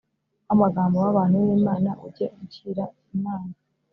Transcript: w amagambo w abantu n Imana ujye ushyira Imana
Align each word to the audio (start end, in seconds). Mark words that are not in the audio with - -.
w 0.47 0.49
amagambo 0.55 0.95
w 0.99 1.07
abantu 1.11 1.35
n 1.47 1.49
Imana 1.59 1.89
ujye 2.05 2.27
ushyira 2.43 2.83
Imana 3.15 3.53